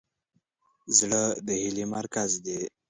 [0.97, 2.59] زړه د هیلې مرکز دی.